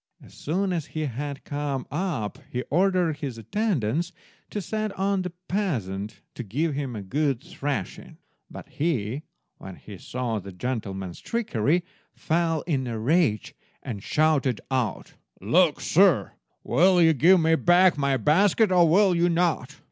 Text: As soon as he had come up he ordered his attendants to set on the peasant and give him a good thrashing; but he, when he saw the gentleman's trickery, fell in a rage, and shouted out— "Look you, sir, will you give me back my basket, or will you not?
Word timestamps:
As 0.19 0.33
soon 0.33 0.73
as 0.73 0.87
he 0.97 1.01
had 1.01 1.43
come 1.43 1.85
up 1.91 2.39
he 2.49 2.63
ordered 2.71 3.17
his 3.17 3.37
attendants 3.37 4.11
to 4.49 4.59
set 4.59 4.91
on 4.97 5.21
the 5.21 5.29
peasant 5.47 6.21
and 6.35 6.49
give 6.49 6.73
him 6.73 6.95
a 6.95 7.03
good 7.03 7.39
thrashing; 7.43 8.17
but 8.49 8.67
he, 8.67 9.21
when 9.59 9.75
he 9.75 9.99
saw 9.99 10.39
the 10.39 10.51
gentleman's 10.51 11.19
trickery, 11.19 11.83
fell 12.15 12.61
in 12.61 12.87
a 12.87 12.97
rage, 12.97 13.53
and 13.83 14.01
shouted 14.01 14.59
out— 14.71 15.13
"Look 15.39 15.75
you, 15.77 15.83
sir, 15.83 16.31
will 16.63 16.99
you 16.99 17.13
give 17.13 17.39
me 17.39 17.53
back 17.53 17.95
my 17.95 18.17
basket, 18.17 18.71
or 18.71 18.89
will 18.89 19.13
you 19.13 19.29
not? 19.29 19.77